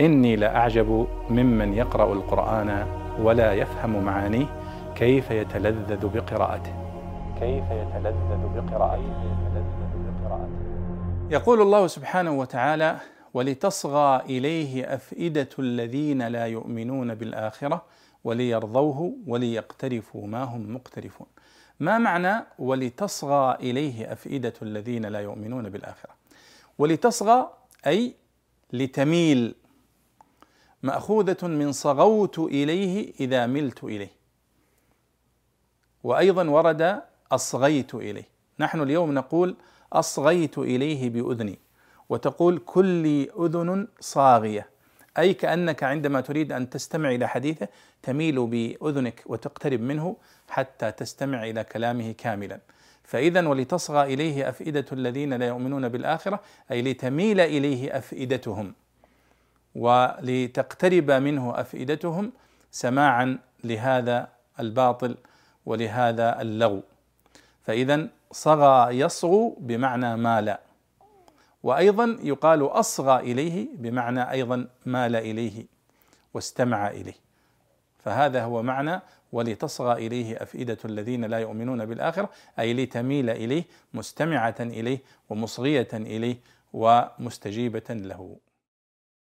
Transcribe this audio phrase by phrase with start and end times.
[0.00, 2.86] إني لأعجب ممن يقرأ القرآن
[3.20, 4.46] ولا يفهم معانيه
[4.96, 6.72] كيف يتلذذ بقراءته.
[7.40, 9.38] كيف يتلذذ بقراءته.
[11.30, 12.96] يقول الله سبحانه وتعالى
[13.34, 17.82] ولتصغى إليه أفئدة الذين لا يؤمنون بالآخرة
[18.24, 21.26] وليرضوه وليقترفوا ما هم مقترفون.
[21.80, 26.10] ما معنى ولتصغى إليه أفئدة الذين لا يؤمنون بالآخرة
[26.78, 27.50] ولتصغى
[27.86, 28.14] أي
[28.72, 29.54] لتميل
[30.82, 34.10] مأخوذة من صغوت إليه إذا ملت إليه.
[36.04, 38.28] وأيضا ورد أصغيت إليه.
[38.60, 39.56] نحن اليوم نقول
[39.92, 41.58] أصغيت إليه بأذني.
[42.08, 44.68] وتقول كل أذن صاغية.
[45.18, 47.68] أي كأنك عندما تريد أن تستمع إلى حديثه
[48.02, 50.16] تميل بأذنك وتقترب منه
[50.48, 52.60] حتى تستمع إلى كلامه كاملا.
[53.04, 56.40] فاذا ولتصغى إليه أفئدة الذين لا يؤمنون بالآخرة
[56.70, 58.74] أي لتميل إليه أفئدتهم.
[59.74, 62.32] ولتقترب منه أفئدتهم
[62.70, 64.28] سماعا لهذا
[64.60, 65.16] الباطل
[65.66, 66.82] ولهذا اللغو.
[67.62, 70.58] فإذا صغى يصغو بمعنى مال
[71.62, 75.66] وأيضا يقال أصغى إليه بمعنى أيضا مال إليه
[76.34, 77.14] واستمع إليه.
[77.98, 79.00] فهذا هو معنى
[79.32, 84.98] ولتصغى إليه أفئدة الذين لا يؤمنون بالآخرة أي لتميل إليه مستمعة إليه
[85.30, 86.36] ومصغية إليه
[86.72, 88.36] ومستجيبة له.